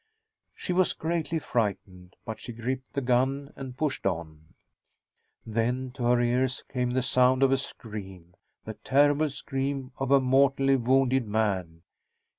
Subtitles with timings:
[0.55, 4.55] She was greatly frightened; but she gripped the gun and pushed on.
[5.45, 8.33] Then to her ears came the sound of a scream,
[8.65, 11.83] the terrible scream of a mortally wounded man.